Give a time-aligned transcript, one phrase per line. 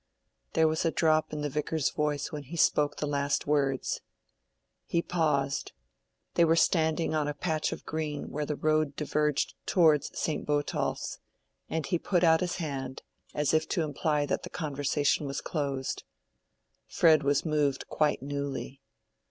[0.53, 4.01] There was a drop in the Vicar's voice when he spoke the last words.
[4.87, 10.43] He paused—they were standing on a patch of green where the road diverged towards St.
[10.43, 11.19] Botolph's,
[11.69, 13.03] and he put out his hand,
[13.35, 16.03] as if to imply that the conversation was closed.
[16.87, 18.81] Fred was moved quite newly.